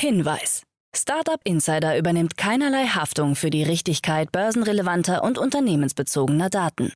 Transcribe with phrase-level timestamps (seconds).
[0.00, 0.62] Hinweis.
[0.96, 6.94] Startup Insider übernimmt keinerlei Haftung für die Richtigkeit börsenrelevanter und unternehmensbezogener Daten.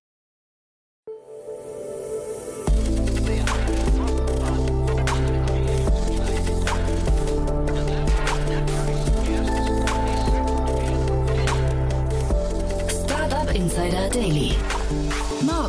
[13.54, 14.56] Insider Daily.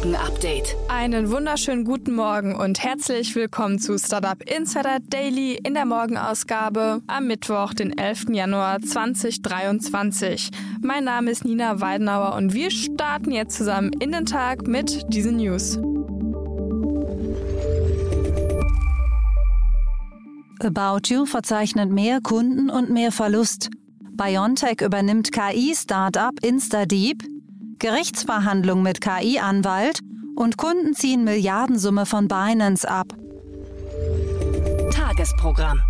[0.06, 0.76] Morgen Update.
[0.88, 7.26] Einen wunderschönen guten Morgen und herzlich willkommen zu Startup Insider Daily in der Morgenausgabe am
[7.26, 8.26] Mittwoch, den 11.
[8.30, 10.52] Januar 2023.
[10.84, 15.38] Mein Name ist Nina Weidenauer und wir starten jetzt zusammen in den Tag mit diesen
[15.38, 15.80] News.
[20.60, 23.72] About You verzeichnet mehr Kunden und mehr Verlust.
[24.12, 27.24] BioNTech übernimmt KI-Startup InstaDeep
[27.80, 30.00] Gerichtsverhandlung mit KI-Anwalt
[30.36, 33.08] und Kunden ziehen Milliardensumme von Binance ab.
[34.92, 35.82] Tagesprogramm.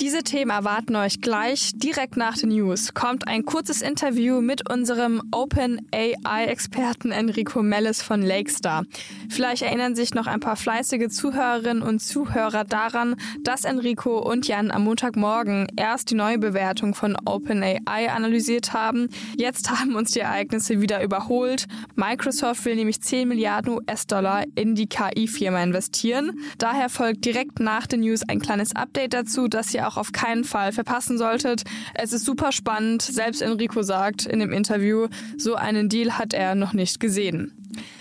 [0.00, 1.70] Diese Themen erwarten euch gleich.
[1.74, 8.20] Direkt nach den News kommt ein kurzes Interview mit unserem Open AI-Experten Enrico Mellis von
[8.20, 8.84] Lakestar.
[9.30, 14.70] Vielleicht erinnern sich noch ein paar fleißige Zuhörerinnen und Zuhörer daran, dass Enrico und Jan
[14.70, 19.08] am Montagmorgen erst die neue Bewertung von Open AI analysiert haben.
[19.38, 21.68] Jetzt haben uns die Ereignisse wieder überholt.
[21.94, 26.38] Microsoft will nämlich 10 Milliarden US-Dollar in die KI-Firma investieren.
[26.58, 30.44] Daher folgt direkt nach den News ein kleines Update dazu, dass ihr auch auf keinen
[30.44, 31.62] Fall verpassen solltet.
[31.94, 33.02] Es ist super spannend.
[33.02, 37.52] Selbst Enrico sagt in dem Interview, so einen Deal hat er noch nicht gesehen.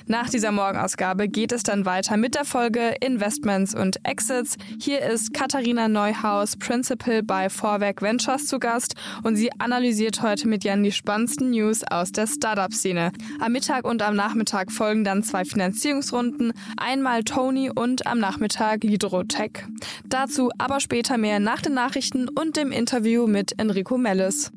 [0.07, 4.55] Nach dieser Morgenausgabe geht es dann weiter mit der Folge Investments und Exits.
[4.79, 10.63] Hier ist Katharina Neuhaus, Principal bei Vorwerk Ventures zu Gast und sie analysiert heute mit
[10.63, 13.13] Jan die spannendsten News aus der Startup-Szene.
[13.39, 19.65] Am Mittag und am Nachmittag folgen dann zwei Finanzierungsrunden, einmal Tony und am Nachmittag Lidrotech.
[20.07, 24.51] Dazu aber später mehr nach den Nachrichten und dem Interview mit Enrico Mellis.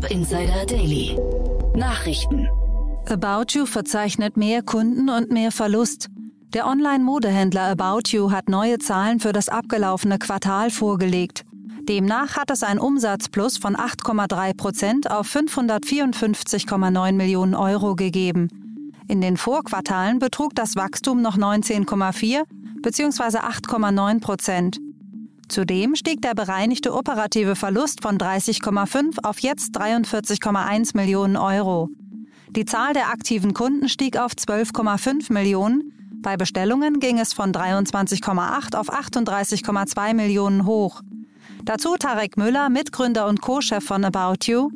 [0.00, 1.18] Startup Insider Daily.
[1.76, 2.48] Nachrichten.
[3.08, 6.08] About You verzeichnet mehr Kunden und mehr Verlust.
[6.54, 11.44] Der Online-Modehändler About You hat neue Zahlen für das abgelaufene Quartal vorgelegt.
[11.82, 18.48] Demnach hat es ein Umsatzplus von 8,3 Prozent auf 554,9 Millionen Euro gegeben.
[19.08, 22.44] In den Vorquartalen betrug das Wachstum noch 19,4
[22.80, 23.38] bzw.
[23.38, 24.80] 8,9 Prozent.
[25.50, 31.88] Zudem stieg der bereinigte operative Verlust von 30,5 auf jetzt 43,1 Millionen Euro.
[32.50, 35.92] Die Zahl der aktiven Kunden stieg auf 12,5 Millionen.
[36.22, 41.02] Bei Bestellungen ging es von 23,8 auf 38,2 Millionen hoch.
[41.64, 44.70] Dazu Tarek Müller, Mitgründer und Co-Chef von About You.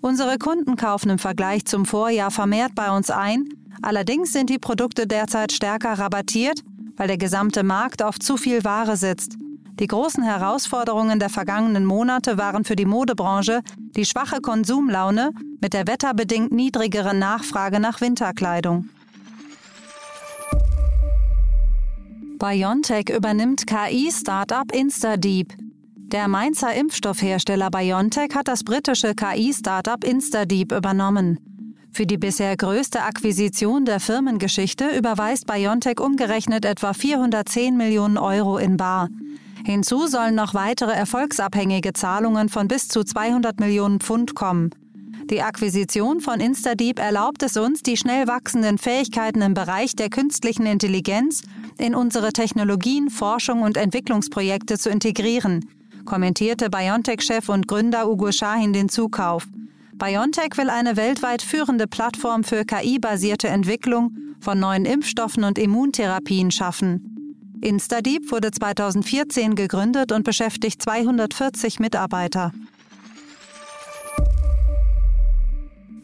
[0.00, 3.48] Unsere Kunden kaufen im Vergleich zum Vorjahr vermehrt bei uns ein.
[3.82, 6.62] Allerdings sind die Produkte derzeit stärker rabattiert,
[6.96, 9.36] weil der gesamte Markt auf zu viel Ware sitzt.
[9.78, 15.30] Die großen Herausforderungen der vergangenen Monate waren für die Modebranche die schwache Konsumlaune
[15.60, 18.88] mit der wetterbedingt niedrigeren Nachfrage nach Winterkleidung.
[22.40, 25.54] BioNTech übernimmt KI-Startup InstaDeep.
[25.94, 31.38] Der Mainzer Impfstoffhersteller BioNTech hat das britische KI-Startup InstaDeep übernommen.
[31.92, 38.76] Für die bisher größte Akquisition der Firmengeschichte überweist BioNTech umgerechnet etwa 410 Millionen Euro in
[38.76, 39.08] Bar.
[39.68, 44.70] Hinzu sollen noch weitere erfolgsabhängige Zahlungen von bis zu 200 Millionen Pfund kommen.
[45.28, 50.64] Die Akquisition von InstaDeep erlaubt es uns, die schnell wachsenden Fähigkeiten im Bereich der künstlichen
[50.64, 51.42] Intelligenz
[51.76, 55.68] in unsere Technologien, Forschung und Entwicklungsprojekte zu integrieren,
[56.06, 59.46] kommentierte BioNTech-Chef und Gründer Ugo Shahin den Zukauf.
[59.96, 67.17] BioNTech will eine weltweit führende Plattform für KI-basierte Entwicklung von neuen Impfstoffen und Immuntherapien schaffen.
[67.62, 72.52] InstaDeep wurde 2014 gegründet und beschäftigt 240 Mitarbeiter.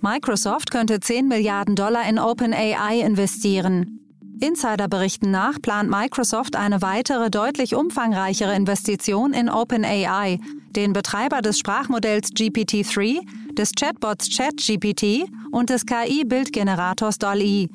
[0.01, 4.01] Microsoft könnte 10 Milliarden Dollar in OpenAI investieren.
[4.41, 10.41] Insider berichten nach, plant Microsoft eine weitere, deutlich umfangreichere Investition in OpenAI,
[10.77, 13.21] den Betreiber des Sprachmodells GPT-3,
[13.55, 17.69] des Chatbots ChatGPT und des KI-Bildgenerators DALL-E.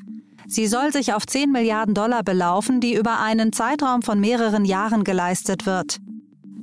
[0.49, 5.03] Sie soll sich auf 10 Milliarden Dollar belaufen, die über einen Zeitraum von mehreren Jahren
[5.03, 5.99] geleistet wird.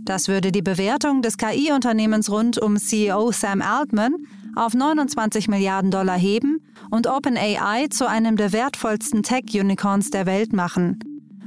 [0.05, 4.17] Das würde die Bewertung des KI-Unternehmens rund um CEO Sam Altman
[4.57, 6.59] auf 29 Milliarden Dollar heben
[6.91, 10.99] und OpenAI zu einem der wertvollsten Tech-Unicorns der Welt machen.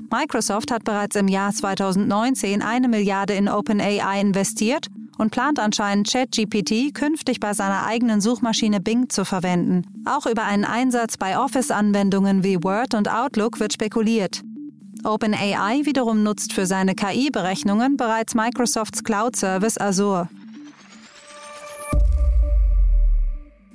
[0.10, 4.88] Microsoft hat bereits im Jahr 2019 eine Milliarde in OpenAI investiert
[5.19, 9.83] und plant anscheinend ChatGPT künftig bei seiner eigenen Suchmaschine Bing zu verwenden.
[10.06, 14.42] Auch über einen Einsatz bei Office-Anwendungen wie Word und Outlook wird spekuliert.
[15.04, 20.30] OpenAI wiederum nutzt für seine KI-Berechnungen bereits Microsofts Cloud-Service Azure.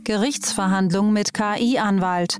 [0.05, 2.39] Gerichtsverhandlung mit KI-Anwalt.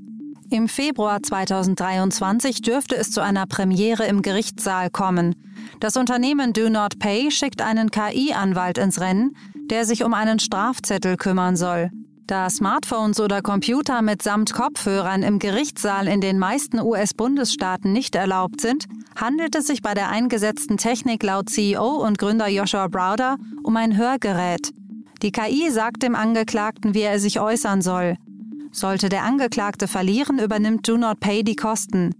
[0.51, 5.35] Im Februar 2023 dürfte es zu einer Premiere im Gerichtssaal kommen.
[5.79, 9.35] Das Unternehmen Do Not Pay schickt einen KI-Anwalt ins Rennen,
[9.69, 11.91] der sich um einen Strafzettel kümmern soll.
[12.27, 18.85] Da Smartphones oder Computer mitsamt Kopfhörern im Gerichtssaal in den meisten US-Bundesstaaten nicht erlaubt sind,
[19.15, 23.95] handelt es sich bei der eingesetzten Technik laut CEO und Gründer Joshua Browder um ein
[23.95, 24.71] Hörgerät.
[25.21, 28.17] Die KI sagt dem Angeklagten, wie er sich äußern soll.
[28.71, 32.15] Sollte der Angeklagte verlieren, übernimmt Do Not Pay die Kosten.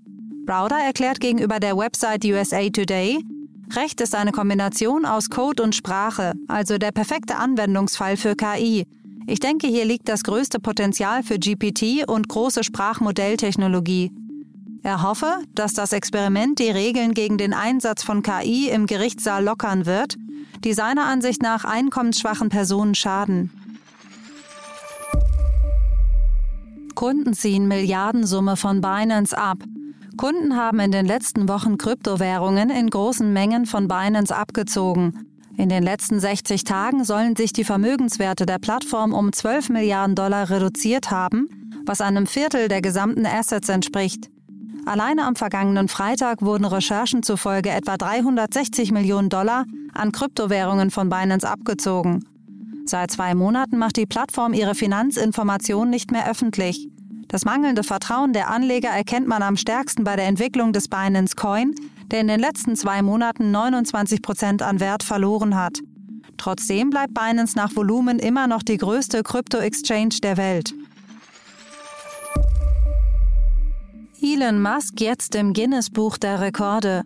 [0.46, 3.26] Browder erklärt gegenüber der Website USA Today,
[3.74, 8.86] Recht ist eine Kombination aus Code und Sprache, also der perfekte Anwendungsfall für KI.
[9.28, 14.12] Ich denke, hier liegt das größte Potenzial für GPT und große Sprachmodelltechnologie.
[14.84, 19.88] Er hoffe, dass das Experiment die Regeln gegen den Einsatz von KI im Gerichtssaal lockern
[19.88, 20.16] wird,
[20.64, 23.50] die seiner Ansicht nach einkommensschwachen Personen schaden.
[26.94, 29.58] Kunden ziehen Milliardensumme von Binance ab.
[30.18, 35.28] Kunden haben in den letzten Wochen Kryptowährungen in großen Mengen von Binance abgezogen.
[35.58, 40.50] In den letzten 60 Tagen sollen sich die Vermögenswerte der Plattform um 12 Milliarden Dollar
[40.50, 41.48] reduziert haben,
[41.86, 44.30] was einem Viertel der gesamten Assets entspricht.
[44.86, 51.50] Alleine am vergangenen Freitag wurden Recherchen zufolge etwa 360 Millionen Dollar an Kryptowährungen von Binance
[51.50, 52.26] abgezogen.
[52.86, 56.88] Seit zwei Monaten macht die Plattform ihre Finanzinformationen nicht mehr öffentlich.
[57.36, 61.76] Das mangelnde Vertrauen der Anleger erkennt man am stärksten bei der Entwicklung des Binance Coin,
[62.10, 65.80] der in den letzten zwei Monaten 29 Prozent an Wert verloren hat.
[66.38, 70.74] Trotzdem bleibt Binance nach Volumen immer noch die größte Krypto-Exchange der Welt.
[74.22, 77.04] Elon Musk jetzt im Guinness-Buch der Rekorde.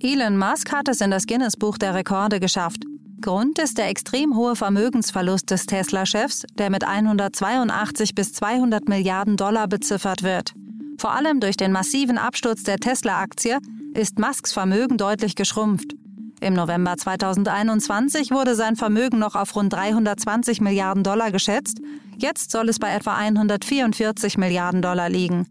[0.00, 2.82] Elon Musk hat es in das Guinness-Buch der Rekorde geschafft.
[3.22, 9.68] Grund ist der extrem hohe Vermögensverlust des Tesla-Chefs, der mit 182 bis 200 Milliarden Dollar
[9.68, 10.52] beziffert wird.
[10.98, 13.58] Vor allem durch den massiven Absturz der Tesla-Aktie
[13.94, 15.94] ist Musks Vermögen deutlich geschrumpft.
[16.40, 21.80] Im November 2021 wurde sein Vermögen noch auf rund 320 Milliarden Dollar geschätzt,
[22.18, 25.46] jetzt soll es bei etwa 144 Milliarden Dollar liegen.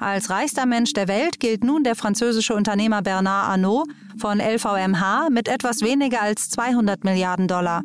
[0.00, 3.86] Als reichster Mensch der Welt gilt nun der französische Unternehmer Bernard Arnault
[4.16, 7.82] von LVMH mit etwas weniger als 200 Milliarden Dollar.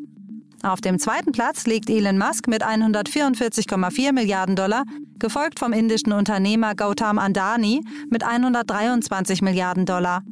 [0.64, 4.84] Auf dem zweiten Platz liegt Elon Musk mit 144,4 Milliarden Dollar,
[5.20, 10.24] gefolgt vom indischen Unternehmer Gautam Andani mit 123 Milliarden Dollar.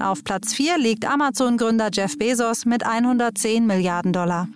[0.00, 4.48] Auf Platz 4 liegt Amazon-Gründer Jeff Bezos mit 110 Milliarden Dollar.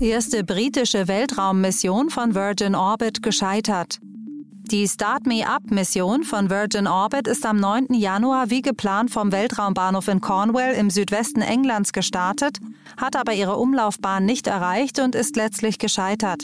[0.00, 4.00] Erste britische Weltraummission von Virgin Orbit gescheitert.
[4.02, 7.94] Die Start Me Up-Mission von Virgin Orbit ist am 9.
[7.94, 12.58] Januar wie geplant vom Weltraumbahnhof in Cornwall im Südwesten Englands gestartet,
[12.96, 16.42] hat aber ihre Umlaufbahn nicht erreicht und ist letztlich gescheitert.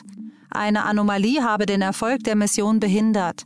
[0.50, 3.42] Eine Anomalie habe den Erfolg der Mission behindert.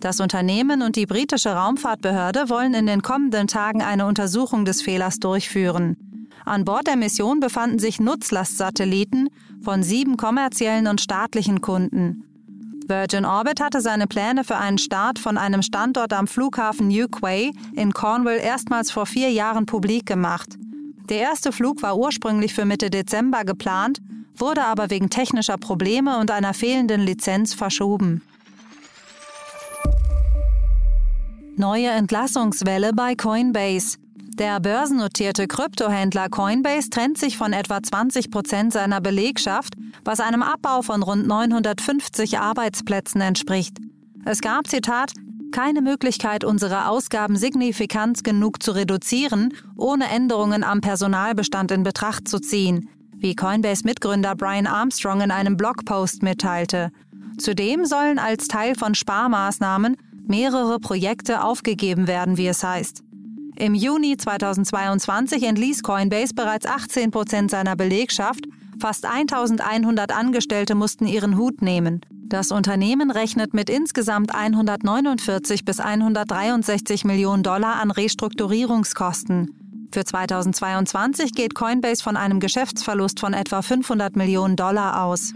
[0.00, 5.20] Das Unternehmen und die britische Raumfahrtbehörde wollen in den kommenden Tagen eine Untersuchung des Fehlers
[5.20, 5.96] durchführen.
[6.44, 9.30] An Bord der Mission befanden sich Nutzlastsatelliten
[9.62, 12.22] von sieben kommerziellen und staatlichen Kunden.
[12.88, 17.52] Virgin Orbit hatte seine Pläne für einen Start von einem Standort am Flughafen New Quay
[17.74, 20.56] in Cornwall erstmals vor vier Jahren publik gemacht.
[21.08, 23.98] Der erste Flug war ursprünglich für Mitte Dezember geplant,
[24.36, 28.22] wurde aber wegen technischer Probleme und einer fehlenden Lizenz verschoben.
[31.56, 33.96] Neue Entlassungswelle bei Coinbase.
[34.38, 39.72] Der börsennotierte Kryptohändler Coinbase trennt sich von etwa 20 Prozent seiner Belegschaft,
[40.04, 43.78] was einem Abbau von rund 950 Arbeitsplätzen entspricht.
[44.26, 45.12] Es gab, Zitat,
[45.52, 52.38] keine Möglichkeit, unsere Ausgaben signifikant genug zu reduzieren, ohne Änderungen am Personalbestand in Betracht zu
[52.38, 56.90] ziehen, wie Coinbase-Mitgründer Brian Armstrong in einem Blogpost mitteilte.
[57.38, 63.05] Zudem sollen als Teil von Sparmaßnahmen mehrere Projekte aufgegeben werden, wie es heißt.
[63.58, 68.46] Im Juni 2022 entließ Coinbase bereits 18 Prozent seiner Belegschaft.
[68.78, 72.02] Fast 1100 Angestellte mussten ihren Hut nehmen.
[72.10, 79.88] Das Unternehmen rechnet mit insgesamt 149 bis 163 Millionen Dollar an Restrukturierungskosten.
[79.90, 85.32] Für 2022 geht Coinbase von einem Geschäftsverlust von etwa 500 Millionen Dollar aus.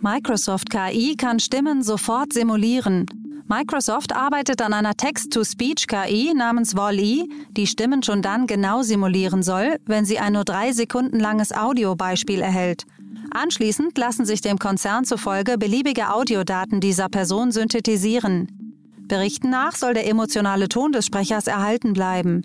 [0.00, 3.06] Microsoft KI kann Stimmen sofort simulieren.
[3.46, 10.06] Microsoft arbeitet an einer Text-to-Speech-KI namens Wall-E, die Stimmen schon dann genau simulieren soll, wenn
[10.06, 12.86] sie ein nur drei Sekunden langes Audiobeispiel erhält.
[13.30, 18.48] Anschließend lassen sich dem Konzern zufolge beliebige Audiodaten dieser Person synthetisieren.
[19.08, 22.42] Berichten nach soll der emotionale Ton des Sprechers erhalten bleiben.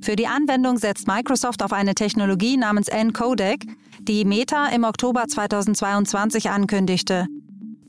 [0.00, 3.64] Für die Anwendung setzt Microsoft auf eine Technologie namens N-Codec,
[4.00, 7.26] die Meta im Oktober 2022 ankündigte.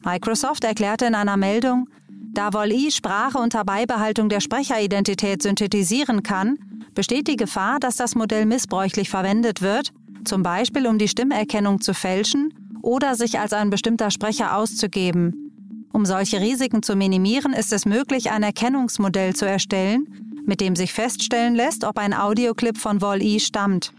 [0.04, 1.90] Microsoft erklärte in einer Meldung,
[2.38, 6.60] da Wall-E Sprache unter Beibehaltung der Sprecheridentität synthetisieren kann,
[6.94, 9.92] besteht die Gefahr, dass das Modell missbräuchlich verwendet wird,
[10.24, 12.54] zum Beispiel um die Stimmerkennung zu fälschen
[12.84, 15.88] oder sich als ein bestimmter Sprecher auszugeben.
[15.92, 20.06] Um solche Risiken zu minimieren, ist es möglich, ein Erkennungsmodell zu erstellen,
[20.46, 23.94] mit dem sich feststellen lässt, ob ein Audioclip von Wall-E stammt.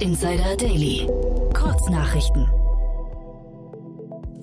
[0.00, 1.08] Insider Daily.
[1.54, 2.48] Kurznachrichten.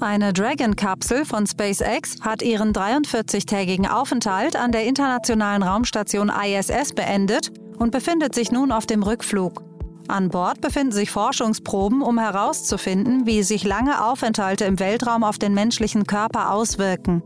[0.01, 7.91] Eine Dragon-Kapsel von SpaceX hat ihren 43-tägigen Aufenthalt an der internationalen Raumstation ISS beendet und
[7.91, 9.63] befindet sich nun auf dem Rückflug.
[10.09, 15.53] An Bord befinden sich Forschungsproben, um herauszufinden, wie sich lange Aufenthalte im Weltraum auf den
[15.53, 17.23] menschlichen Körper auswirken.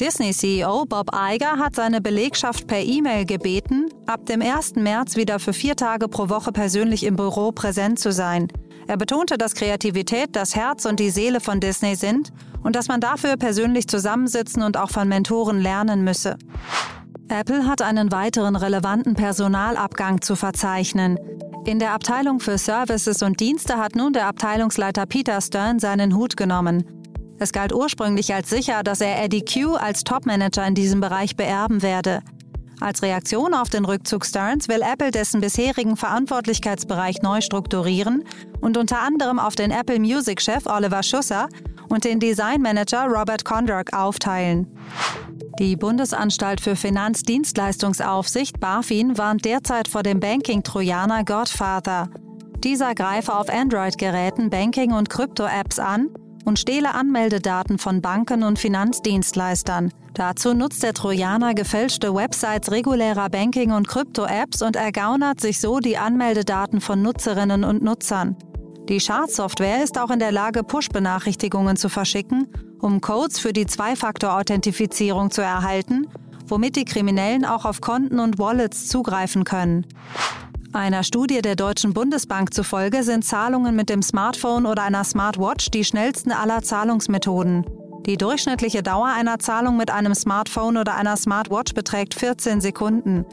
[0.00, 4.76] Disney-CEO Bob Iger hat seine Belegschaft per E-Mail gebeten, ab dem 1.
[4.76, 8.48] März wieder für vier Tage pro Woche persönlich im Büro präsent zu sein.
[8.86, 13.02] Er betonte, dass Kreativität das Herz und die Seele von Disney sind und dass man
[13.02, 16.38] dafür persönlich zusammensitzen und auch von Mentoren lernen müsse.
[17.28, 21.18] Apple hat einen weiteren relevanten Personalabgang zu verzeichnen.
[21.66, 26.38] In der Abteilung für Services und Dienste hat nun der Abteilungsleiter Peter Stern seinen Hut
[26.38, 26.99] genommen.
[27.40, 31.80] Es galt ursprünglich als sicher, dass er Eddie Q als Topmanager in diesem Bereich beerben
[31.80, 32.20] werde.
[32.80, 38.24] Als Reaktion auf den Rückzug Stearns will Apple dessen bisherigen Verantwortlichkeitsbereich neu strukturieren
[38.60, 41.48] und unter anderem auf den Apple Music-Chef Oliver Schusser
[41.88, 44.66] und den Designmanager Robert Kondrak aufteilen.
[45.58, 52.10] Die Bundesanstalt für Finanzdienstleistungsaufsicht BaFin warnt derzeit vor dem Banking-Trojaner Godfather.
[52.62, 56.10] Dieser greife auf Android-Geräten Banking- und Krypto-Apps an
[56.44, 59.92] und stehle Anmeldedaten von Banken und Finanzdienstleistern.
[60.14, 65.98] Dazu nutzt der Trojaner gefälschte Websites regulärer Banking- und Krypto-Apps und ergaunert sich so die
[65.98, 68.36] Anmeldedaten von Nutzerinnen und Nutzern.
[68.88, 72.48] Die Schadsoftware ist auch in der Lage, Push-Benachrichtigungen zu verschicken,
[72.80, 76.08] um Codes für die Zwei-Faktor-Authentifizierung zu erhalten,
[76.48, 79.86] womit die Kriminellen auch auf Konten und Wallets zugreifen können.
[80.72, 85.84] Einer Studie der Deutschen Bundesbank zufolge sind Zahlungen mit dem Smartphone oder einer Smartwatch die
[85.84, 87.66] schnellsten aller Zahlungsmethoden.
[88.06, 93.26] Die durchschnittliche Dauer einer Zahlung mit einem Smartphone oder einer Smartwatch beträgt 14 Sekunden.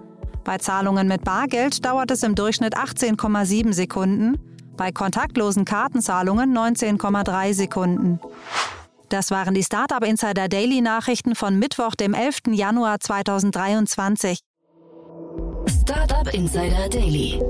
[0.43, 4.39] Bei Zahlungen mit Bargeld dauert es im Durchschnitt 18,7 Sekunden,
[4.75, 8.19] bei kontaktlosen Kartenzahlungen 19,3 Sekunden.
[9.09, 12.47] Das waren die Startup Insider Daily Nachrichten von Mittwoch, dem 11.
[12.47, 14.39] Januar 2023.
[15.67, 17.41] Startup Insider Daily.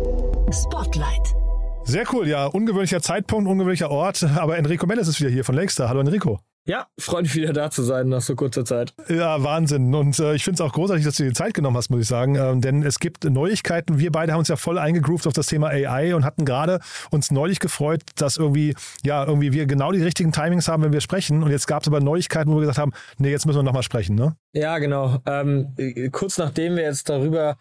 [0.52, 1.36] Spotlight.
[1.84, 2.48] Sehr cool, ja.
[2.48, 4.24] Ungewöhnlicher Zeitpunkt, ungewöhnlicher Ort.
[4.24, 5.88] Aber Enrico Mendes ist wieder hier von Lakestar.
[5.90, 6.40] Hallo Enrico.
[6.66, 8.94] Ja, freut mich wieder da zu sein nach so kurzer Zeit.
[9.08, 9.94] Ja, Wahnsinn.
[9.94, 12.02] Und äh, ich finde es auch großartig, dass du dir die Zeit genommen hast, muss
[12.02, 12.36] ich sagen.
[12.36, 14.00] Ähm, denn es gibt Neuigkeiten.
[14.00, 17.32] Wir beide haben uns ja voll eingegroovt auf das Thema AI und hatten gerade uns
[17.32, 21.44] neulich gefreut, dass irgendwie, ja, irgendwie wir genau die richtigen Timings haben, wenn wir sprechen.
[21.44, 23.84] Und jetzt gab es aber Neuigkeiten, wo wir gesagt haben, nee, jetzt müssen wir nochmal
[23.84, 24.36] sprechen, ne?
[24.52, 25.20] Ja, genau.
[25.26, 25.74] Ähm,
[26.12, 27.58] kurz nachdem wir jetzt darüber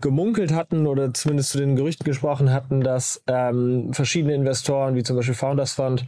[0.00, 5.16] gemunkelt hatten oder zumindest zu den Gerüchten gesprochen hatten, dass ähm, verschiedene Investoren, wie zum
[5.16, 6.04] Beispiel Founders Fund,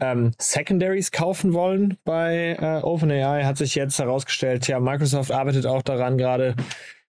[0.00, 5.82] ähm, Secondaries kaufen wollen bei äh, OpenAI, hat sich jetzt herausgestellt, ja, Microsoft arbeitet auch
[5.82, 6.54] daran, gerade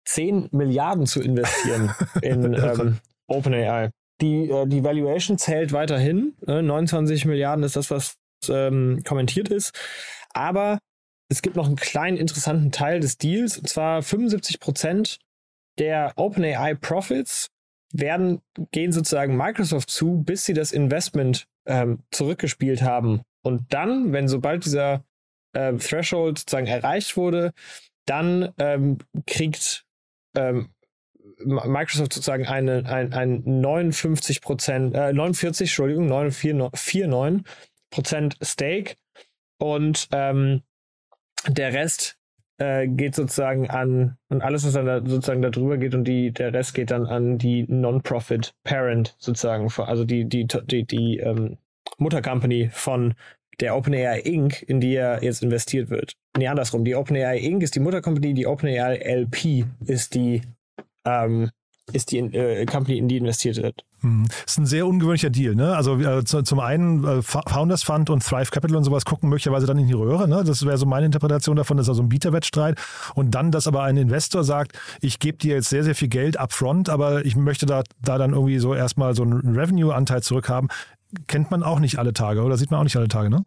[0.05, 1.91] 10 Milliarden zu investieren
[2.21, 3.89] in ähm, OpenAI.
[4.21, 6.35] Die, äh, die Valuation zählt weiterhin.
[6.47, 8.15] Äh, 29 Milliarden ist das, was
[8.49, 9.73] ähm, kommentiert ist.
[10.33, 10.77] Aber
[11.29, 15.17] es gibt noch einen kleinen interessanten Teil des Deals, und zwar 75 Prozent
[15.77, 17.49] der OpenAI Profits
[17.91, 18.41] werden,
[18.71, 23.21] gehen sozusagen Microsoft zu, bis sie das Investment ähm, zurückgespielt haben.
[23.41, 25.03] Und dann, wenn sobald dieser
[25.53, 27.53] äh, Threshold sozusagen erreicht wurde,
[28.05, 29.85] dann ähm, kriegt
[30.35, 30.69] ähm,
[31.39, 37.43] Microsoft sozusagen eine, ein, ein 59 Prozent, äh, 49, Entschuldigung, 49
[37.89, 38.95] Prozent Stake
[39.57, 40.63] und ähm,
[41.47, 42.17] der Rest
[42.57, 46.31] äh, geht sozusagen an, und alles, was dann da sozusagen da drüber geht und die,
[46.31, 51.57] der Rest geht dann an die Non-Profit Parent sozusagen, also die, die, die, die ähm,
[51.97, 53.13] Muttercompany von
[53.59, 56.13] der OpenAI Inc., in die er jetzt investiert wird.
[56.37, 56.83] Nee, andersrum.
[56.83, 57.63] Die OpenAI Inc.
[57.63, 60.41] ist die Muttercompany, die OpenAI LP ist die,
[61.05, 61.51] ähm,
[61.93, 63.85] ist die äh, Company, in die investiert wird.
[64.01, 64.27] Mhm.
[64.27, 65.55] Das ist ein sehr ungewöhnlicher Deal.
[65.55, 65.75] Ne?
[65.75, 69.77] Also äh, zum einen äh, Founders Fund und Thrive Capital und sowas gucken möglicherweise dann
[69.77, 70.27] in die Röhre.
[70.27, 70.43] Ne?
[70.43, 71.77] Das wäre so meine Interpretation davon.
[71.77, 72.79] Das ist also ein Bieterwettstreit.
[73.15, 76.39] Und dann, dass aber ein Investor sagt, ich gebe dir jetzt sehr, sehr viel Geld
[76.39, 80.69] upfront, aber ich möchte da, da dann irgendwie so erstmal so einen Revenue-Anteil zurückhaben,
[81.27, 83.45] kennt man auch nicht alle Tage oder sieht man auch nicht alle Tage, ne?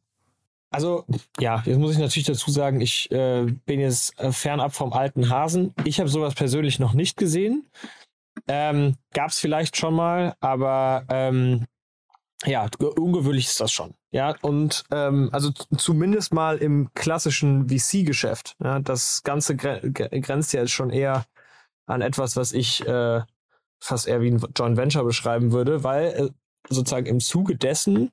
[0.70, 1.06] Also,
[1.40, 5.30] ja, jetzt muss ich natürlich dazu sagen, ich äh, bin jetzt äh, fernab vom alten
[5.30, 5.72] Hasen.
[5.84, 7.64] Ich habe sowas persönlich noch nicht gesehen.
[8.48, 11.66] Ähm, Gab es vielleicht schon mal, aber ähm,
[12.44, 13.94] ja, ungewöhnlich ist das schon.
[14.10, 18.56] Ja, und ähm, also zumindest mal im klassischen VC-Geschäft.
[18.62, 21.26] Ja, das Ganze gre grenzt ja schon eher
[21.86, 23.20] an etwas, was ich äh,
[23.80, 26.30] fast eher wie ein Joint Venture beschreiben würde, weil äh,
[26.68, 28.10] sozusagen im Zuge dessen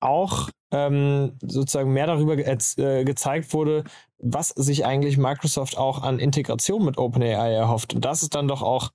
[0.00, 2.46] auch ähm, sozusagen mehr darüber ge
[2.76, 3.84] äh, gezeigt wurde,
[4.18, 7.94] was sich eigentlich Microsoft auch an Integration mit OpenAI erhofft.
[7.94, 8.90] Und das ist dann doch auch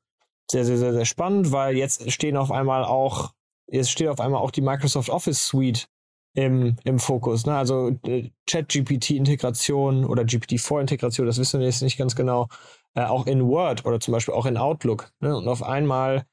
[0.50, 3.34] sehr, sehr, sehr, sehr spannend, weil jetzt stehen auf einmal auch,
[3.68, 5.88] jetzt steht auf einmal auch die Microsoft Office Suite
[6.36, 7.46] im, im Fokus.
[7.46, 7.56] Ne?
[7.56, 12.48] Also äh, Chat-GPT-Integration oder GPT-4-Integration, das wissen wir jetzt nicht ganz genau,
[12.94, 15.12] äh, auch in Word oder zum Beispiel auch in Outlook.
[15.20, 15.36] Ne?
[15.36, 16.25] Und auf einmal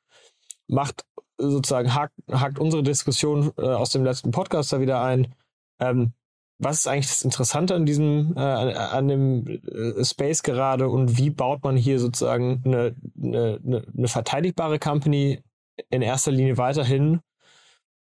[0.67, 1.05] macht
[1.39, 5.35] sozusagen, hakt, hakt unsere Diskussion äh, aus dem letzten Podcast da wieder ein.
[5.81, 6.13] Ähm,
[6.63, 11.31] was ist eigentlich das Interessante an diesem, äh, an dem äh, Space gerade und wie
[11.31, 15.43] baut man hier sozusagen eine, eine, eine verteidigbare Company
[15.91, 17.21] in erster Linie weiterhin?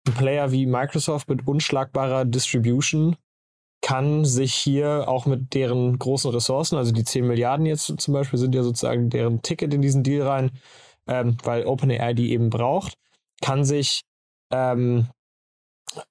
[0.07, 3.17] Ein Player wie Microsoft mit unschlagbarer Distribution
[3.81, 8.39] kann sich hier auch mit deren großen Ressourcen, also die 10 Milliarden jetzt zum Beispiel
[8.39, 10.51] sind ja sozusagen deren Ticket in diesen Deal rein,
[11.07, 12.93] ähm, weil OpenAI die eben braucht,
[13.41, 14.01] kann sich
[14.51, 15.07] ähm,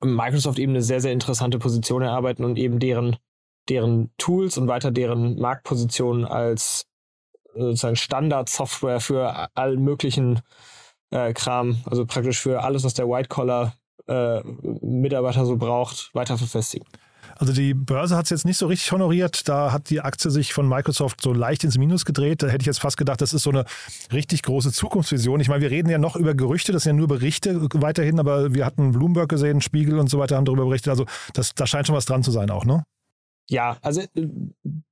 [0.02, 3.16] Microsoft eben eine sehr, sehr interessante Position erarbeiten und eben deren,
[3.68, 6.86] deren Tools und weiter deren Marktposition als
[7.54, 10.40] sozusagen Standardsoftware für allen möglichen
[11.10, 16.86] äh, Kram, also praktisch für alles, was der White-Collar-Mitarbeiter äh, so braucht, weiter verfestigen.
[17.36, 19.48] Also die Börse hat es jetzt nicht so richtig honoriert.
[19.48, 22.42] Da hat die Aktie sich von Microsoft so leicht ins Minus gedreht.
[22.42, 23.64] Da hätte ich jetzt fast gedacht, das ist so eine
[24.12, 25.40] richtig große Zukunftsvision.
[25.40, 28.54] Ich meine, wir reden ja noch über Gerüchte, das sind ja nur Berichte weiterhin, aber
[28.54, 30.90] wir hatten Bloomberg gesehen, Spiegel und so weiter haben darüber berichtet.
[30.90, 32.84] Also das, da scheint schon was dran zu sein auch, ne?
[33.50, 34.28] Ja, also äh,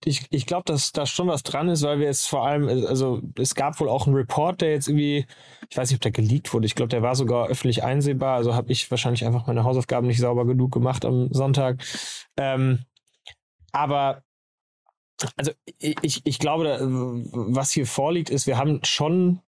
[0.05, 2.87] ich, ich glaube, dass da schon was dran ist, weil wir jetzt vor allem, äh,
[2.87, 5.27] also es gab wohl auch einen Report, der jetzt irgendwie,
[5.71, 8.55] ich weiß nicht, ob der geleakt wurde, ich glaube, der war sogar öffentlich einsehbar, also
[8.55, 11.83] habe ich wahrscheinlich einfach meine Hausaufgaben nicht sauber genug gemacht am Sonntag.
[12.37, 12.85] Ähm,
[13.73, 14.23] aber
[15.37, 16.79] also ich, ich glaube,
[17.33, 19.41] was hier vorliegt, ist, wir haben schon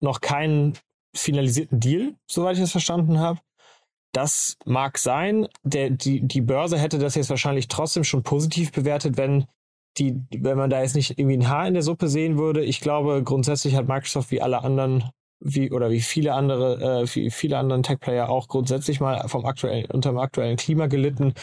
[0.00, 0.78] noch keinen
[1.14, 3.40] finalisierten Deal, soweit ich das verstanden habe.
[4.12, 5.48] Das mag sein.
[5.62, 9.46] Der, die, die Börse hätte das jetzt wahrscheinlich trotzdem schon positiv bewertet, wenn
[9.98, 12.64] die, wenn man da jetzt nicht irgendwie ein Haar in der Suppe sehen würde.
[12.64, 15.04] Ich glaube, grundsätzlich hat Microsoft wie alle anderen,
[15.40, 19.90] wie, oder wie viele andere, äh, wie viele anderen Tech-Player auch grundsätzlich mal vom aktuellen,
[19.90, 21.34] unter dem aktuellen Klima gelitten.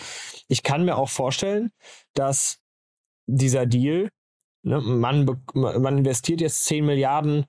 [0.48, 1.72] Ich kann mir auch vorstellen,
[2.14, 2.60] dass
[3.28, 4.10] dieser Deal,
[4.64, 7.46] ne, man, man investiert jetzt 10 Milliarden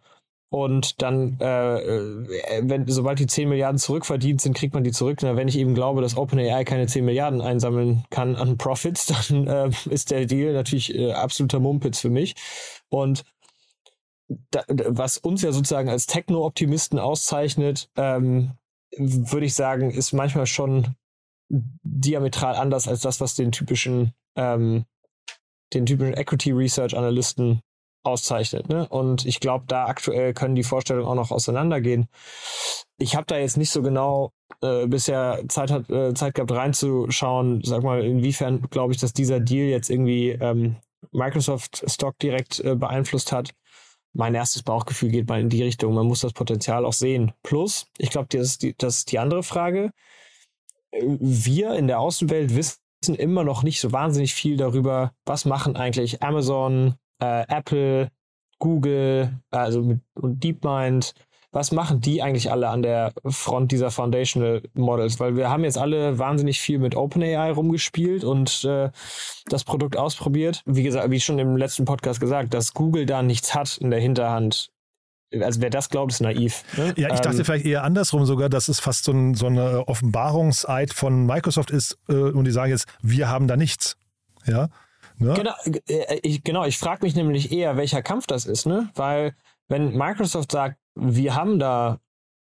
[0.49, 5.19] und dann, äh, äh, wenn, sobald die 10 Milliarden zurückverdient sind, kriegt man die zurück.
[5.23, 9.47] Na, wenn ich eben glaube, dass OpenAI keine 10 Milliarden einsammeln kann an Profits, dann
[9.49, 12.37] äh, ist der Deal natürlich äh, absoluter Mumpitz für mich.
[12.89, 13.25] Und
[14.51, 18.53] da, was uns ja sozusagen als Techno-Optimisten auszeichnet, ähm,
[18.97, 20.95] würde ich sagen, ist manchmal schon
[21.49, 24.85] diametral anders als das, was den typischen, ähm,
[25.75, 27.63] den typischen Equity Research Analysten
[28.07, 28.69] auszeichnet.
[28.69, 28.89] Ne?
[28.89, 32.09] Und ich glaube, da aktuell können die Vorstellungen auch noch auseinandergehen.
[32.99, 37.63] Ich habe da jetzt nicht so genau äh, bisher Zeit, hat, äh, Zeit gehabt reinzuschauen,
[37.65, 40.77] sag mal, inwiefern glaube ich, dass dieser Deal jetzt irgendwie ähm,
[41.13, 43.51] Microsoft Stock direkt äh, beeinflusst hat.
[44.13, 45.93] Mein erstes Bauchgefühl geht mal in die Richtung.
[45.93, 47.33] Man muss das Potenzial auch sehen.
[47.43, 49.91] Plus, ich glaube, das, das ist die andere Frage.
[50.91, 52.81] Wir in der Außenwelt wissen
[53.15, 58.11] immer noch nicht so wahnsinnig viel darüber, was machen eigentlich Amazon, äh, Apple,
[58.59, 61.15] Google, also mit und DeepMind,
[61.57, 65.19] was machen die eigentlich alle an der Front dieser Foundational Models?
[65.21, 68.91] Weil wir haben jetzt alle wahnsinnig viel mit OpenAI rumgespielt und äh,
[69.47, 70.63] das Produkt ausprobiert.
[70.67, 74.01] Wie gesagt, wie schon im letzten Podcast gesagt, dass Google da nichts hat in der
[74.01, 74.71] Hinterhand.
[75.33, 76.63] Also wer das glaubt, ist naiv.
[76.77, 76.93] Ne?
[76.99, 79.89] Ja, ich dachte ähm, vielleicht eher andersrum sogar, dass es fast so, ein, so eine
[79.89, 83.97] Offenbarungseid von Microsoft ist äh, und die sagen jetzt, wir haben da nichts.
[84.47, 84.69] Ja.
[85.19, 85.35] Ne?
[85.35, 85.53] Genau,
[85.89, 88.91] äh, ich, genau, ich frage mich nämlich eher, welcher Kampf das ist, ne?
[88.95, 89.35] Weil
[89.69, 91.99] wenn Microsoft sagt, wir haben da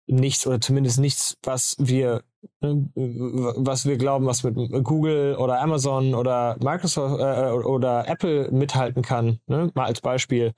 [0.07, 2.23] nichts oder zumindest nichts, was wir
[2.61, 9.03] ne, was wir glauben, was mit Google oder Amazon oder Microsoft äh, oder Apple mithalten
[9.03, 9.71] kann, ne?
[9.75, 10.53] mal als Beispiel,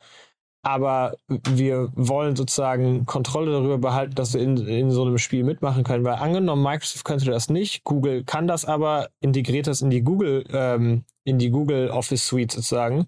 [0.63, 5.85] aber wir wollen sozusagen Kontrolle darüber behalten, dass wir in, in so einem Spiel mitmachen
[5.85, 10.03] können, weil angenommen, Microsoft könnte das nicht, Google kann das aber, integriert das in die
[10.03, 13.07] Google, ähm, in die Google Office Suite sozusagen,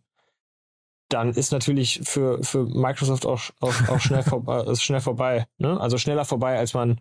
[1.09, 5.47] dann ist natürlich für, für Microsoft auch, auch, auch schnell, vor, äh, schnell vorbei.
[5.59, 5.81] Ne?
[5.81, 7.01] Also schneller vorbei, als man,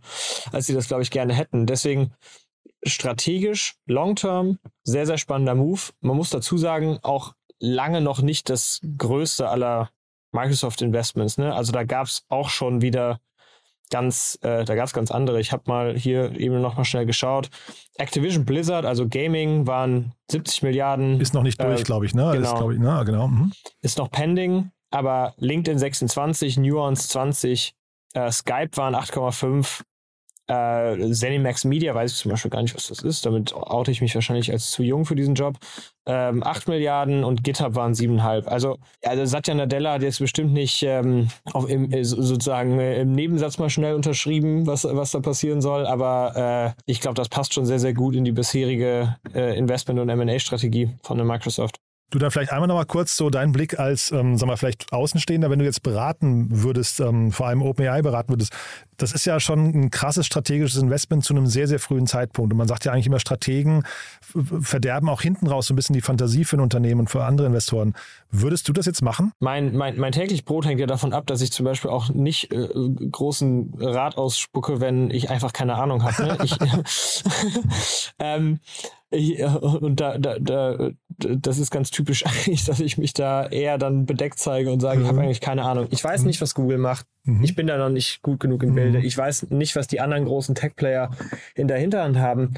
[0.52, 1.66] als sie das, glaube ich, gerne hätten.
[1.66, 2.14] Deswegen
[2.84, 5.82] strategisch, long-term, sehr, sehr spannender Move.
[6.00, 9.92] Man muss dazu sagen, auch lange noch nicht das größte aller
[10.32, 11.38] Microsoft Investments.
[11.38, 11.54] Ne?
[11.54, 13.20] Also da gab es auch schon wieder
[13.90, 15.40] ganz, äh, da gab es ganz andere.
[15.40, 17.50] Ich habe mal hier eben noch mal schnell geschaut.
[17.98, 21.20] Activision Blizzard, also Gaming, waren 70 Milliarden.
[21.20, 22.32] Ist noch nicht durch, äh, glaube ich, ne?
[22.34, 22.70] Genau.
[22.70, 23.04] Ist, ich, ne?
[23.06, 23.28] genau.
[23.28, 23.52] Mhm.
[23.82, 27.74] Ist noch pending, aber LinkedIn 26, Nuance 20,
[28.14, 29.82] äh, Skype waren 8,5,
[30.50, 33.26] äh, Zenimax Media weiß ich zum Beispiel gar nicht, was das ist.
[33.26, 35.58] Damit oute ich mich wahrscheinlich als zu jung für diesen Job.
[36.06, 38.46] Ähm, 8 Milliarden und GitHub waren 7,5.
[38.46, 43.12] Also, also Satya Nadella hat jetzt bestimmt nicht ähm, auf im, äh, sozusagen äh, im
[43.12, 45.86] Nebensatz mal schnell unterschrieben, was, was da passieren soll.
[45.86, 50.00] Aber äh, ich glaube, das passt schon sehr, sehr gut in die bisherige äh, Investment-
[50.00, 51.78] und MA-Strategie von der Microsoft.
[52.12, 54.92] Du da vielleicht einmal noch mal kurz so deinen Blick als, ähm, sag mal, vielleicht
[54.92, 58.52] Außenstehender, wenn du jetzt beraten würdest, ähm, vor allem OpenAI beraten würdest,
[59.02, 62.52] das ist ja schon ein krasses strategisches Investment zu einem sehr, sehr frühen Zeitpunkt.
[62.54, 63.84] Und man sagt ja eigentlich immer, Strategen
[64.62, 67.48] verderben auch hinten raus so ein bisschen die Fantasie für ein Unternehmen und für andere
[67.48, 67.96] Investoren.
[68.32, 69.32] Würdest du das jetzt machen?
[69.40, 72.52] Mein, mein, mein täglich Brot hängt ja davon ab, dass ich zum Beispiel auch nicht
[72.54, 72.68] äh,
[73.12, 76.24] großen Rat ausspucke, wenn ich einfach keine Ahnung habe.
[76.24, 76.38] Ne?
[76.44, 76.58] Ich,
[78.20, 78.60] ähm,
[79.12, 83.78] ich, und da, da, da, das ist ganz typisch eigentlich, dass ich mich da eher
[83.78, 85.04] dann bedeckt zeige und sage, mhm.
[85.04, 85.88] ich habe eigentlich keine Ahnung.
[85.90, 86.28] Ich weiß mhm.
[86.28, 87.08] nicht, was Google macht.
[87.24, 87.44] Mhm.
[87.44, 89.00] Ich bin da noch nicht gut genug im Bilde.
[89.00, 89.06] Mhm.
[89.06, 91.12] Ich weiß nicht, was die anderen großen Tech-Player
[91.56, 92.54] in der Hinterhand haben.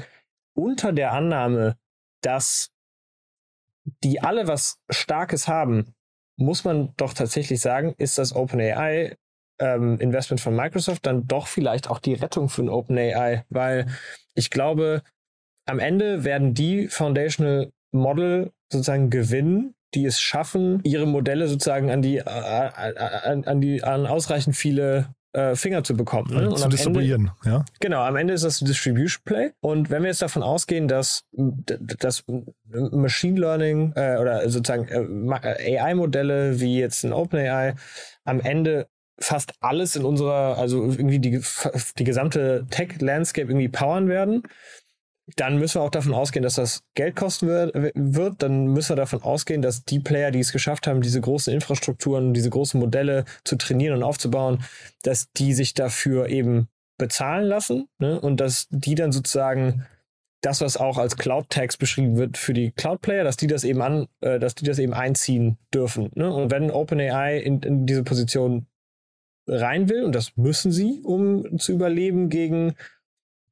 [0.54, 1.76] Unter der Annahme,
[2.22, 2.70] dass
[4.02, 5.94] die alle was Starkes haben,
[6.36, 9.16] muss man doch tatsächlich sagen, ist das OpenAI
[9.60, 13.86] ähm, Investment von Microsoft dann doch vielleicht auch die Rettung für ein OpenAI, weil
[14.34, 15.02] ich glaube,
[15.66, 22.02] am Ende werden die Foundational Model sozusagen gewinnen, die es schaffen, ihre Modelle sozusagen an
[22.02, 26.34] die, an, an die, an ausreichend viele äh, Finger zu bekommen.
[26.34, 26.48] Ne?
[26.48, 27.64] Und zu distribuieren, Ende, ja.
[27.80, 29.50] Genau, am Ende ist das Distribution Play.
[29.60, 32.24] Und wenn wir jetzt davon ausgehen, dass das
[32.68, 37.74] Machine Learning äh, oder sozusagen äh, AI-Modelle wie jetzt ein OpenAI
[38.24, 41.40] am Ende fast alles in unserer, also irgendwie die,
[41.98, 44.42] die gesamte Tech-Landscape irgendwie powern werden,
[45.36, 48.42] dann müssen wir auch davon ausgehen, dass das Geld kosten wird.
[48.42, 52.34] Dann müssen wir davon ausgehen, dass die Player, die es geschafft haben, diese großen Infrastrukturen,
[52.34, 54.64] diese großen Modelle zu trainieren und aufzubauen,
[55.02, 56.68] dass die sich dafür eben
[56.98, 58.20] bezahlen lassen ne?
[58.20, 59.86] und dass die dann sozusagen
[60.42, 64.08] das, was auch als Cloud-Tax beschrieben wird für die Cloud-Player, dass die das eben an,
[64.20, 66.10] äh, dass die das eben einziehen dürfen.
[66.14, 66.32] Ne?
[66.32, 68.66] Und wenn OpenAI in, in diese Position
[69.46, 72.74] rein will, und das müssen sie, um zu überleben gegen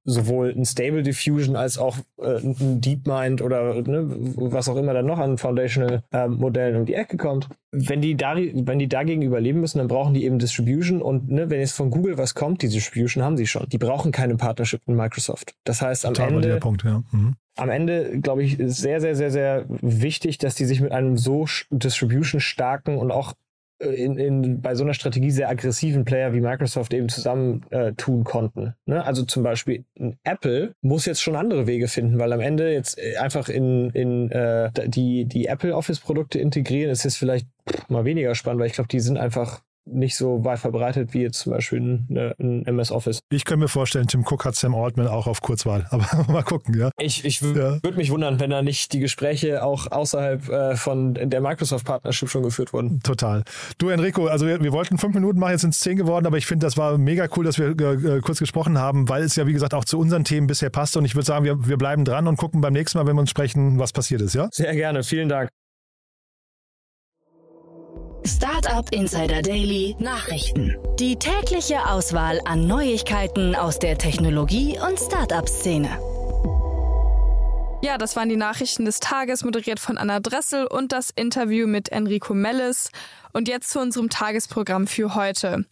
[0.04, 5.06] sowohl ein Stable Diffusion als auch äh, ein DeepMind oder ne, was auch immer dann
[5.06, 7.48] noch an Foundational äh, Modellen um die Ecke kommt.
[7.70, 11.50] Wenn die, da, wenn die dagegen überleben müssen, dann brauchen die eben Distribution und ne,
[11.50, 13.68] wenn jetzt von Google was kommt, die Distribution haben sie schon.
[13.68, 15.54] Die brauchen keine Partnership mit Microsoft.
[15.64, 17.02] Das heißt, am Total Ende, Punkt, ja.
[17.12, 17.34] mhm.
[17.56, 21.16] am Ende, glaube ich, ist sehr, sehr, sehr, sehr wichtig, dass die sich mit einem
[21.16, 23.34] so Distribution starken und auch
[23.80, 28.24] in, in, bei so einer Strategie sehr aggressiven Player wie Microsoft eben zusammen äh, tun
[28.24, 28.74] konnten.
[28.86, 29.04] Ne?
[29.04, 29.84] Also zum Beispiel
[30.22, 34.30] Apple muss jetzt schon andere Wege finden, weil am Ende jetzt äh, einfach in, in
[34.30, 37.46] äh, die, die Apple Office-Produkte integrieren, ist jetzt vielleicht
[37.88, 39.62] mal weniger spannend, weil ich glaube, die sind einfach
[39.92, 43.20] nicht so weit verbreitet wie jetzt zum Beispiel ein, ein MS Office.
[43.30, 46.78] Ich könnte mir vorstellen, Tim Cook hat Sam Altman auch auf Kurzwahl, aber mal gucken,
[46.78, 46.90] ja.
[46.98, 47.82] Ich, ich ja.
[47.82, 52.42] würde mich wundern, wenn da nicht die Gespräche auch außerhalb äh, von der Microsoft-Partnership schon
[52.42, 53.00] geführt wurden.
[53.00, 53.44] Total.
[53.78, 56.38] Du, Enrico, also wir, wir wollten fünf Minuten machen, jetzt sind es zehn geworden, aber
[56.38, 59.46] ich finde, das war mega cool, dass wir äh, kurz gesprochen haben, weil es ja,
[59.46, 62.04] wie gesagt, auch zu unseren Themen bisher passt und ich würde sagen, wir, wir bleiben
[62.04, 64.48] dran und gucken beim nächsten Mal, wenn wir uns sprechen, was passiert ist, ja?
[64.52, 65.50] Sehr gerne, vielen Dank.
[68.26, 70.76] Startup Insider Daily Nachrichten.
[70.98, 75.88] Die tägliche Auswahl an Neuigkeiten aus der Technologie- und Startup-Szene.
[77.82, 81.90] Ja, das waren die Nachrichten des Tages, moderiert von Anna Dressel und das Interview mit
[81.90, 82.90] Enrico Mellis.
[83.32, 85.64] Und jetzt zu unserem Tagesprogramm für heute.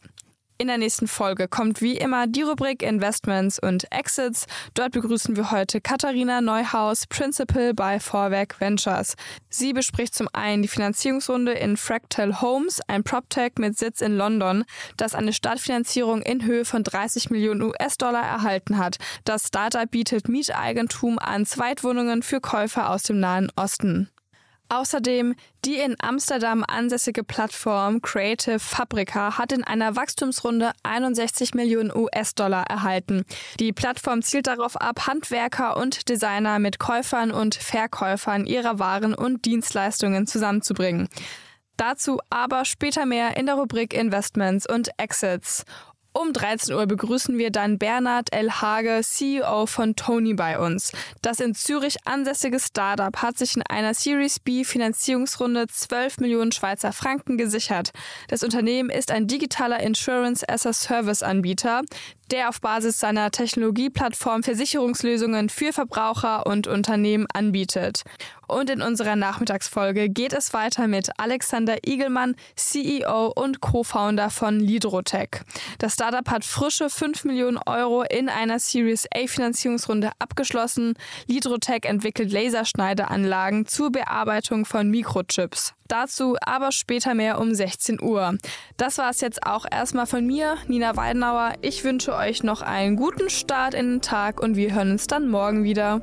[0.61, 4.47] In der nächsten Folge kommt wie immer die Rubrik Investments und Exits.
[4.75, 9.15] Dort begrüßen wir heute Katharina Neuhaus, Principal bei Vorwerk Ventures.
[9.49, 14.65] Sie bespricht zum einen die Finanzierungsrunde in Fractal Homes, ein PropTech mit Sitz in London,
[14.97, 18.97] das eine Startfinanzierung in Höhe von 30 Millionen US-Dollar erhalten hat.
[19.25, 24.11] Das Startup bietet Mieteigentum an Zweitwohnungen für Käufer aus dem Nahen Osten.
[24.71, 32.65] Außerdem die in Amsterdam ansässige Plattform Creative Fabrica hat in einer Wachstumsrunde 61 Millionen US-Dollar
[32.69, 33.25] erhalten.
[33.59, 39.47] Die Plattform zielt darauf ab, Handwerker und Designer mit Käufern und Verkäufern ihrer Waren und
[39.47, 41.09] Dienstleistungen zusammenzubringen.
[41.79, 45.65] Dazu aber später mehr in der Rubrik Investments und Exits.
[46.21, 48.51] Um 13 Uhr begrüßen wir dann Bernhard L.
[48.51, 50.91] Hage, CEO von Tony bei uns.
[51.23, 56.93] Das in Zürich ansässige Startup hat sich in einer Series B Finanzierungsrunde 12 Millionen Schweizer
[56.93, 57.93] Franken gesichert.
[58.27, 61.83] Das Unternehmen ist ein digitaler Insurance as a Service Anbieter,
[62.33, 68.03] der auf Basis seiner Technologieplattform Versicherungslösungen für Verbraucher und Unternehmen anbietet.
[68.49, 75.43] Und in unserer Nachmittagsfolge geht es weiter mit Alexander Igelmann, CEO und Co-Founder von Lidrotech.
[75.79, 80.95] Das Startup hat frische 5 Millionen Euro in einer Series A Finanzierungsrunde abgeschlossen.
[81.27, 85.75] Lidrotech entwickelt Laserschneideanlagen zur Bearbeitung von Mikrochips.
[85.89, 88.37] Dazu aber später mehr um 16 Uhr.
[88.77, 91.53] Das war es jetzt auch erstmal von mir, Nina Weidenauer.
[91.63, 95.29] Ich wünsche euch noch einen guten Start in den Tag und wir hören uns dann
[95.29, 96.03] morgen wieder.